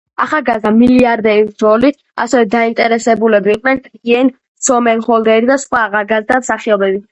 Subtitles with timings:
[0.23, 3.83] ახალგაზრდა მილიარდერის როლით ასევე დაინტერესებულები იყვნენ
[4.15, 4.33] იენ
[4.71, 7.03] სომერჰოლდერი და სხვა ახალგაზრდა მსახიობები.